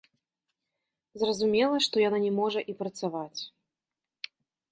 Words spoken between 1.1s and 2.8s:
Зразумела, што яна не можа і